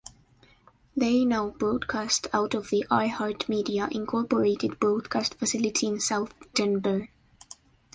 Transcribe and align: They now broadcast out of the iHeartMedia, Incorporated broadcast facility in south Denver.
They 0.97 1.25
now 1.25 1.51
broadcast 1.51 2.25
out 2.33 2.55
of 2.55 2.71
the 2.71 2.83
iHeartMedia, 2.89 3.91
Incorporated 3.91 4.79
broadcast 4.79 5.35
facility 5.35 5.85
in 5.85 5.99
south 5.99 6.33
Denver. 6.55 7.09